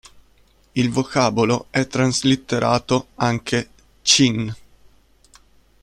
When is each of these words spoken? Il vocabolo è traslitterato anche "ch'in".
Il 0.73 0.89
vocabolo 0.89 1.67
è 1.69 1.85
traslitterato 1.85 3.09
anche 3.17 3.69
"ch'in". 4.01 4.51